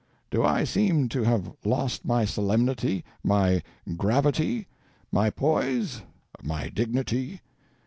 Do 0.31 0.41
I 0.43 0.63
seem 0.63 1.09
to 1.09 1.21
have 1.25 1.53
lost 1.63 2.05
my 2.05 2.25
solemnity, 2.25 3.05
my 3.23 3.61
gravity, 3.97 4.65
my 5.11 5.29
poise, 5.29 6.01
my 6.41 6.69
dignity? 6.69 7.41